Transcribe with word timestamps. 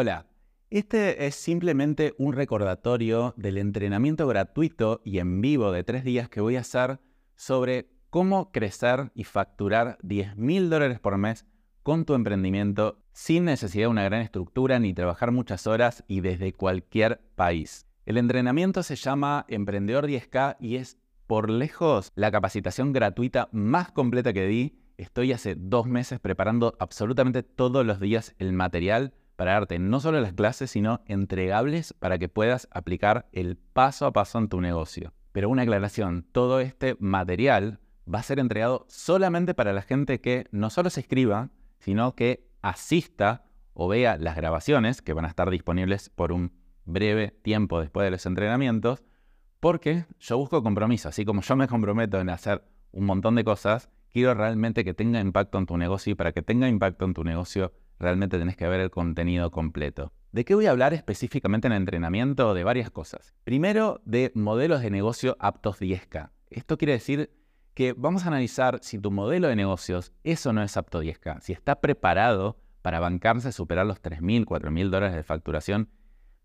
Hola, 0.00 0.26
este 0.70 1.26
es 1.26 1.34
simplemente 1.34 2.14
un 2.18 2.32
recordatorio 2.32 3.34
del 3.36 3.58
entrenamiento 3.58 4.28
gratuito 4.28 5.00
y 5.04 5.18
en 5.18 5.40
vivo 5.40 5.72
de 5.72 5.82
tres 5.82 6.04
días 6.04 6.28
que 6.28 6.40
voy 6.40 6.54
a 6.54 6.60
hacer 6.60 7.00
sobre 7.34 7.90
cómo 8.08 8.52
crecer 8.52 9.10
y 9.16 9.24
facturar 9.24 9.98
10 10.04 10.36
mil 10.36 10.70
dólares 10.70 11.00
por 11.00 11.18
mes 11.18 11.46
con 11.82 12.04
tu 12.04 12.14
emprendimiento 12.14 13.02
sin 13.12 13.46
necesidad 13.46 13.86
de 13.86 13.88
una 13.88 14.04
gran 14.04 14.20
estructura 14.20 14.78
ni 14.78 14.94
trabajar 14.94 15.32
muchas 15.32 15.66
horas 15.66 16.04
y 16.06 16.20
desde 16.20 16.52
cualquier 16.52 17.20
país. 17.34 17.84
El 18.06 18.18
entrenamiento 18.18 18.84
se 18.84 18.94
llama 18.94 19.46
Emprendedor 19.48 20.06
10K 20.06 20.58
y 20.60 20.76
es 20.76 20.96
por 21.26 21.50
lejos 21.50 22.12
la 22.14 22.30
capacitación 22.30 22.92
gratuita 22.92 23.48
más 23.50 23.90
completa 23.90 24.32
que 24.32 24.46
di. 24.46 24.78
Estoy 24.96 25.32
hace 25.32 25.56
dos 25.56 25.86
meses 25.88 26.20
preparando 26.20 26.76
absolutamente 26.78 27.42
todos 27.42 27.84
los 27.84 27.98
días 27.98 28.36
el 28.38 28.52
material 28.52 29.12
para 29.38 29.52
darte 29.52 29.78
no 29.78 30.00
solo 30.00 30.20
las 30.20 30.32
clases, 30.32 30.72
sino 30.72 31.00
entregables 31.06 31.92
para 31.92 32.18
que 32.18 32.28
puedas 32.28 32.66
aplicar 32.72 33.28
el 33.30 33.56
paso 33.56 34.04
a 34.04 34.12
paso 34.12 34.36
en 34.38 34.48
tu 34.48 34.60
negocio. 34.60 35.12
Pero 35.30 35.48
una 35.48 35.62
aclaración, 35.62 36.26
todo 36.32 36.58
este 36.58 36.96
material 36.98 37.78
va 38.12 38.18
a 38.18 38.24
ser 38.24 38.40
entregado 38.40 38.84
solamente 38.88 39.54
para 39.54 39.72
la 39.72 39.82
gente 39.82 40.20
que 40.20 40.48
no 40.50 40.70
solo 40.70 40.90
se 40.90 41.02
escriba, 41.02 41.50
sino 41.78 42.16
que 42.16 42.48
asista 42.62 43.44
o 43.74 43.86
vea 43.86 44.16
las 44.16 44.34
grabaciones 44.34 45.02
que 45.02 45.12
van 45.12 45.24
a 45.24 45.28
estar 45.28 45.50
disponibles 45.50 46.10
por 46.10 46.32
un 46.32 46.50
breve 46.84 47.28
tiempo 47.28 47.80
después 47.80 48.04
de 48.06 48.10
los 48.10 48.26
entrenamientos, 48.26 49.04
porque 49.60 50.06
yo 50.18 50.36
busco 50.36 50.64
compromiso, 50.64 51.10
así 51.10 51.24
como 51.24 51.42
yo 51.42 51.54
me 51.54 51.68
comprometo 51.68 52.18
en 52.18 52.30
hacer 52.30 52.64
un 52.90 53.06
montón 53.06 53.36
de 53.36 53.44
cosas, 53.44 53.88
quiero 54.10 54.34
realmente 54.34 54.84
que 54.84 54.94
tenga 54.94 55.20
impacto 55.20 55.58
en 55.58 55.66
tu 55.66 55.76
negocio 55.76 56.10
y 56.10 56.16
para 56.16 56.32
que 56.32 56.42
tenga 56.42 56.68
impacto 56.68 57.04
en 57.04 57.14
tu 57.14 57.22
negocio 57.22 57.72
realmente 57.98 58.38
tenés 58.38 58.56
que 58.56 58.68
ver 58.68 58.80
el 58.80 58.90
contenido 58.90 59.50
completo. 59.50 60.12
¿De 60.32 60.44
qué 60.44 60.54
voy 60.54 60.66
a 60.66 60.70
hablar 60.70 60.94
específicamente 60.94 61.66
en 61.66 61.72
el 61.72 61.78
entrenamiento? 61.78 62.54
De 62.54 62.64
varias 62.64 62.90
cosas. 62.90 63.34
Primero, 63.44 64.00
de 64.04 64.30
modelos 64.34 64.82
de 64.82 64.90
negocio 64.90 65.36
aptos 65.40 65.80
10K. 65.80 66.30
Esto 66.50 66.76
quiere 66.76 66.92
decir 66.92 67.30
que 67.74 67.94
vamos 67.94 68.24
a 68.24 68.28
analizar 68.28 68.80
si 68.82 68.98
tu 68.98 69.10
modelo 69.10 69.48
de 69.48 69.56
negocios 69.56 70.12
eso 70.24 70.52
no 70.52 70.62
es 70.62 70.76
apto 70.76 71.02
10K, 71.02 71.40
si 71.40 71.52
está 71.52 71.80
preparado 71.80 72.58
para 72.82 73.00
bancarse 73.00 73.52
superar 73.52 73.86
los 73.86 74.02
3.000, 74.02 74.44
4.000 74.44 74.90
dólares 74.90 75.16
de 75.16 75.22
facturación 75.22 75.88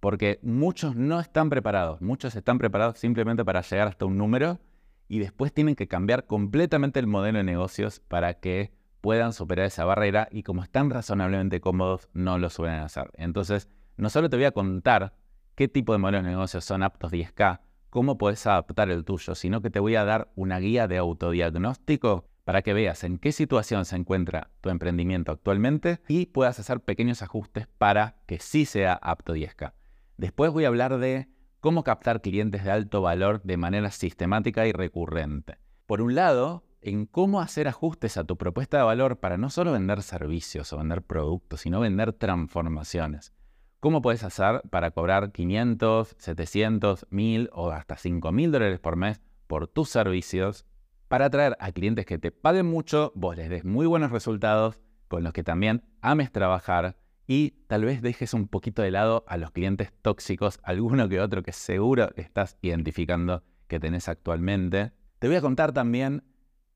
porque 0.00 0.38
muchos 0.42 0.96
no 0.96 1.20
están 1.20 1.50
preparados, 1.50 2.00
muchos 2.00 2.36
están 2.36 2.58
preparados 2.58 2.98
simplemente 2.98 3.44
para 3.44 3.62
llegar 3.62 3.88
hasta 3.88 4.06
un 4.06 4.16
número 4.16 4.60
y 5.08 5.18
después 5.18 5.52
tienen 5.52 5.74
que 5.74 5.88
cambiar 5.88 6.26
completamente 6.26 7.00
el 7.00 7.06
modelo 7.06 7.38
de 7.38 7.44
negocios 7.44 8.00
para 8.00 8.34
que 8.34 8.72
puedan 9.00 9.32
superar 9.32 9.66
esa 9.66 9.84
barrera 9.84 10.28
y 10.30 10.42
como 10.42 10.62
están 10.62 10.90
razonablemente 10.90 11.60
cómodos 11.60 12.08
no 12.12 12.38
lo 12.38 12.50
suelen 12.50 12.80
hacer. 12.80 13.10
Entonces, 13.14 13.68
no 13.96 14.10
solo 14.10 14.28
te 14.28 14.36
voy 14.36 14.44
a 14.44 14.52
contar 14.52 15.14
qué 15.54 15.68
tipo 15.68 15.92
de 15.92 15.98
modelos 15.98 16.24
de 16.24 16.30
negocios 16.30 16.64
son 16.64 16.82
aptos 16.82 17.12
10K, 17.12 17.60
cómo 17.90 18.18
puedes 18.18 18.46
adaptar 18.46 18.90
el 18.90 19.04
tuyo, 19.04 19.34
sino 19.34 19.60
que 19.60 19.70
te 19.70 19.80
voy 19.80 19.96
a 19.96 20.04
dar 20.04 20.30
una 20.36 20.58
guía 20.58 20.86
de 20.88 20.98
autodiagnóstico 20.98 22.28
para 22.44 22.62
que 22.62 22.72
veas 22.72 23.04
en 23.04 23.18
qué 23.18 23.32
situación 23.32 23.84
se 23.84 23.96
encuentra 23.96 24.50
tu 24.60 24.70
emprendimiento 24.70 25.32
actualmente 25.32 26.00
y 26.08 26.26
puedas 26.26 26.58
hacer 26.58 26.80
pequeños 26.80 27.22
ajustes 27.22 27.66
para 27.76 28.16
que 28.26 28.38
sí 28.38 28.64
sea 28.64 28.94
apto 28.94 29.34
10K. 29.34 29.72
Después 30.16 30.50
voy 30.52 30.64
a 30.64 30.68
hablar 30.68 30.98
de 30.98 31.28
cómo 31.60 31.84
captar 31.84 32.22
clientes 32.22 32.64
de 32.64 32.70
alto 32.70 33.02
valor 33.02 33.42
de 33.42 33.56
manera 33.56 33.90
sistemática 33.90 34.66
y 34.66 34.72
recurrente. 34.72 35.58
Por 35.86 36.00
un 36.00 36.14
lado, 36.14 36.64
en 36.80 37.06
cómo 37.06 37.40
hacer 37.40 37.68
ajustes 37.68 38.16
a 38.16 38.24
tu 38.24 38.36
propuesta 38.36 38.78
de 38.78 38.84
valor 38.84 39.18
para 39.18 39.38
no 39.38 39.50
solo 39.50 39.72
vender 39.72 40.02
servicios 40.02 40.72
o 40.72 40.78
vender 40.78 41.02
productos, 41.02 41.60
sino 41.60 41.80
vender 41.80 42.12
transformaciones. 42.12 43.32
¿Cómo 43.80 44.02
puedes 44.02 44.24
hacer 44.24 44.62
para 44.70 44.90
cobrar 44.90 45.32
500, 45.32 46.16
700, 46.18 47.06
1000 47.10 47.50
o 47.52 47.70
hasta 47.70 47.96
5000 47.96 48.52
dólares 48.52 48.80
por 48.80 48.96
mes 48.96 49.20
por 49.46 49.68
tus 49.68 49.88
servicios 49.88 50.66
para 51.08 51.26
atraer 51.26 51.56
a 51.58 51.72
clientes 51.72 52.04
que 52.04 52.18
te 52.18 52.30
paguen 52.30 52.66
mucho, 52.66 53.12
vos 53.14 53.36
les 53.36 53.48
des 53.48 53.64
muy 53.64 53.86
buenos 53.86 54.10
resultados, 54.10 54.78
con 55.08 55.24
los 55.24 55.32
que 55.32 55.42
también 55.42 55.82
ames 56.02 56.30
trabajar 56.30 56.96
y 57.26 57.50
tal 57.66 57.84
vez 57.84 58.02
dejes 58.02 58.34
un 58.34 58.46
poquito 58.46 58.82
de 58.82 58.90
lado 58.90 59.24
a 59.26 59.36
los 59.36 59.50
clientes 59.50 59.92
tóxicos, 60.02 60.60
alguno 60.62 61.08
que 61.08 61.20
otro 61.20 61.42
que 61.42 61.52
seguro 61.52 62.10
estás 62.16 62.58
identificando 62.60 63.42
que 63.68 63.80
tenés 63.80 64.08
actualmente. 64.08 64.92
Te 65.18 65.28
voy 65.28 65.36
a 65.36 65.40
contar 65.40 65.72
también 65.72 66.24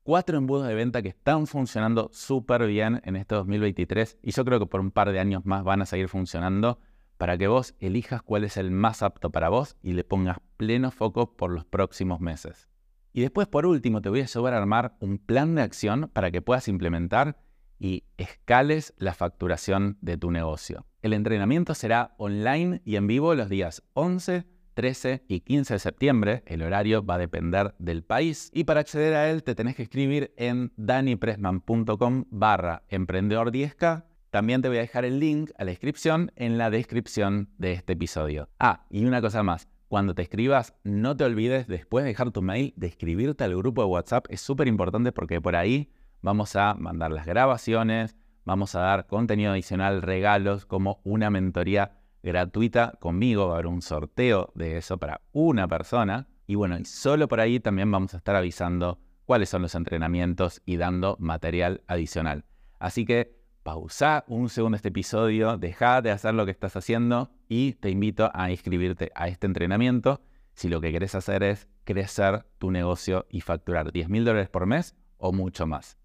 cuatro 0.03 0.37
embudos 0.37 0.67
de 0.67 0.75
venta 0.75 1.01
que 1.01 1.09
están 1.09 1.47
funcionando 1.47 2.09
súper 2.13 2.67
bien 2.67 3.01
en 3.05 3.15
este 3.15 3.35
2023 3.35 4.19
y 4.21 4.31
yo 4.31 4.45
creo 4.45 4.59
que 4.59 4.65
por 4.65 4.81
un 4.81 4.91
par 4.91 5.11
de 5.11 5.19
años 5.19 5.45
más 5.45 5.63
van 5.63 5.81
a 5.81 5.85
seguir 5.85 6.09
funcionando 6.09 6.79
para 7.17 7.37
que 7.37 7.47
vos 7.47 7.73
elijas 7.79 8.21
cuál 8.21 8.43
es 8.43 8.57
el 8.57 8.69
más 8.69 9.01
apto 9.01 9.31
para 9.31 9.49
vos 9.49 9.77
y 9.81 9.93
le 9.93 10.03
pongas 10.03 10.39
pleno 10.57 10.91
foco 10.91 11.35
por 11.37 11.51
los 11.51 11.65
próximos 11.65 12.19
meses. 12.19 12.67
Y 13.13 13.21
después, 13.21 13.47
por 13.47 13.65
último, 13.65 14.01
te 14.01 14.09
voy 14.09 14.21
a 14.21 14.23
ayudar 14.23 14.53
a 14.53 14.57
armar 14.57 14.97
un 14.99 15.19
plan 15.19 15.55
de 15.55 15.61
acción 15.61 16.09
para 16.11 16.31
que 16.31 16.41
puedas 16.41 16.67
implementar 16.67 17.37
y 17.79 18.03
escales 18.17 18.93
la 18.97 19.13
facturación 19.13 19.97
de 20.01 20.17
tu 20.17 20.31
negocio. 20.31 20.85
El 21.01 21.13
entrenamiento 21.13 21.75
será 21.75 22.15
online 22.17 22.81
y 22.85 22.95
en 22.95 23.07
vivo 23.07 23.35
los 23.35 23.49
días 23.49 23.83
11, 23.93 24.45
13 24.73 25.23
y 25.27 25.41
15 25.41 25.75
de 25.75 25.79
septiembre. 25.79 26.43
El 26.45 26.61
horario 26.61 27.05
va 27.05 27.15
a 27.15 27.19
depender 27.19 27.75
del 27.79 28.03
país 28.03 28.49
y 28.53 28.63
para 28.63 28.81
acceder 28.81 29.13
a 29.13 29.29
él 29.29 29.43
te 29.43 29.55
tenés 29.55 29.75
que 29.75 29.83
escribir 29.83 30.33
en 30.37 30.71
danipresman.com 30.77 32.25
barra 32.29 32.83
emprendedor 32.89 33.51
10k. 33.51 34.05
También 34.29 34.61
te 34.61 34.67
voy 34.67 34.77
a 34.77 34.81
dejar 34.81 35.05
el 35.05 35.19
link 35.19 35.51
a 35.57 35.63
la 35.63 35.71
inscripción 35.71 36.31
en 36.35 36.57
la 36.57 36.69
descripción 36.69 37.49
de 37.57 37.73
este 37.73 37.93
episodio. 37.93 38.49
Ah, 38.59 38.85
y 38.89 39.05
una 39.05 39.21
cosa 39.21 39.43
más. 39.43 39.67
Cuando 39.87 40.15
te 40.15 40.23
escribas, 40.23 40.73
no 40.83 41.15
te 41.15 41.23
olvides 41.23 41.67
después 41.67 42.03
de 42.03 42.09
dejar 42.09 42.31
tu 42.31 42.41
mail 42.41 42.73
de 42.75 42.87
escribirte 42.87 43.43
al 43.43 43.55
grupo 43.55 43.83
de 43.83 43.89
WhatsApp. 43.89 44.25
Es 44.29 44.41
súper 44.41 44.67
importante 44.67 45.11
porque 45.11 45.39
por 45.39 45.55
ahí 45.55 45.91
vamos 46.23 46.55
a 46.55 46.73
mandar 46.73 47.11
las 47.11 47.27
grabaciones, 47.27 48.15
vamos 48.43 48.73
a 48.73 48.79
dar 48.79 49.05
contenido 49.05 49.51
adicional, 49.51 50.01
regalos, 50.01 50.65
como 50.65 50.99
una 51.03 51.29
mentoría 51.29 51.91
gratuita 52.23 52.93
conmigo, 52.99 53.47
va 53.47 53.51
a 53.51 53.55
haber 53.55 53.67
un 53.67 53.81
sorteo 53.81 54.51
de 54.55 54.77
eso 54.77 54.97
para 54.97 55.21
una 55.31 55.67
persona. 55.67 56.27
Y 56.47 56.55
bueno, 56.55 56.79
y 56.79 56.85
solo 56.85 57.27
por 57.27 57.39
ahí 57.39 57.59
también 57.59 57.91
vamos 57.91 58.13
a 58.13 58.17
estar 58.17 58.35
avisando 58.35 58.99
cuáles 59.25 59.49
son 59.49 59.61
los 59.61 59.75
entrenamientos 59.75 60.61
y 60.65 60.77
dando 60.77 61.15
material 61.19 61.83
adicional. 61.87 62.45
Así 62.79 63.05
que 63.05 63.37
pausa 63.63 64.25
un 64.27 64.49
segundo 64.49 64.75
este 64.75 64.89
episodio, 64.89 65.57
deja 65.57 66.01
de 66.01 66.11
hacer 66.11 66.33
lo 66.33 66.45
que 66.45 66.51
estás 66.51 66.75
haciendo 66.75 67.31
y 67.47 67.73
te 67.73 67.89
invito 67.89 68.31
a 68.33 68.51
inscribirte 68.51 69.11
a 69.15 69.27
este 69.27 69.47
entrenamiento 69.47 70.21
si 70.53 70.69
lo 70.69 70.81
que 70.81 70.91
querés 70.91 71.15
hacer 71.15 71.43
es 71.43 71.67
crecer 71.83 72.45
tu 72.57 72.71
negocio 72.71 73.25
y 73.29 73.41
facturar 73.41 73.91
10 73.91 74.09
mil 74.09 74.25
dólares 74.25 74.49
por 74.49 74.65
mes 74.65 74.95
o 75.17 75.31
mucho 75.31 75.65
más. 75.65 75.97